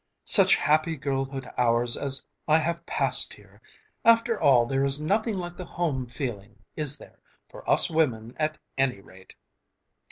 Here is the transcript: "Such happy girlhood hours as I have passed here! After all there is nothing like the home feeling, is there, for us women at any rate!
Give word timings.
"Such 0.25 0.55
happy 0.55 0.97
girlhood 0.97 1.47
hours 1.59 1.95
as 1.95 2.25
I 2.47 2.57
have 2.57 2.87
passed 2.87 3.35
here! 3.35 3.61
After 4.03 4.41
all 4.41 4.65
there 4.65 4.83
is 4.83 4.99
nothing 4.99 5.37
like 5.37 5.57
the 5.57 5.65
home 5.65 6.07
feeling, 6.07 6.63
is 6.75 6.97
there, 6.97 7.19
for 7.51 7.69
us 7.69 7.87
women 7.91 8.33
at 8.39 8.57
any 8.79 8.99
rate! 8.99 9.35